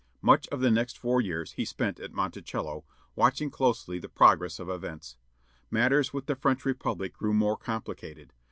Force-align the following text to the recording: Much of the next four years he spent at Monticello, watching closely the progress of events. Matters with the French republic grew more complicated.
Much 0.23 0.47
of 0.47 0.61
the 0.61 0.71
next 0.71 0.97
four 0.97 1.21
years 1.21 1.51
he 1.51 1.63
spent 1.63 1.99
at 1.99 2.11
Monticello, 2.11 2.83
watching 3.15 3.51
closely 3.51 3.99
the 3.99 4.09
progress 4.09 4.57
of 4.57 4.67
events. 4.67 5.15
Matters 5.69 6.11
with 6.11 6.25
the 6.25 6.35
French 6.35 6.65
republic 6.65 7.13
grew 7.13 7.35
more 7.35 7.55
complicated. 7.55 8.33